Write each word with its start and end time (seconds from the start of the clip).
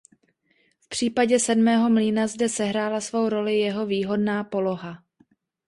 V 0.79 0.87
případě 0.89 1.39
sedmého 1.39 1.89
mlýna 1.89 2.27
zde 2.27 2.49
sehrála 2.49 3.01
svou 3.01 3.29
roli 3.29 3.57
jeho 3.59 3.85
výhodná 3.85 4.43
poloha. 4.43 5.03